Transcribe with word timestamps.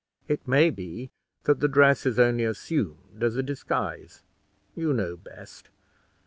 It 0.27 0.47
may 0.47 0.71
be 0.71 1.11
that 1.43 1.59
the 1.59 1.67
dress 1.67 2.07
is 2.07 2.17
only 2.17 2.43
assumed 2.43 3.21
as 3.23 3.35
a 3.35 3.43
disguise: 3.43 4.23
you 4.75 4.93
know 4.93 5.15
best. 5.15 5.69